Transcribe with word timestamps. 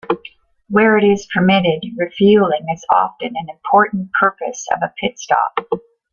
Where 0.69 0.97
it 0.97 1.03
is 1.03 1.27
permitted, 1.31 1.83
refuelling 1.95 2.65
is 2.73 2.83
often 2.89 3.33
an 3.35 3.49
important 3.51 4.09
purpose 4.19 4.65
of 4.73 4.79
a 4.81 4.91
pit 4.99 5.19
stop. 5.19 5.59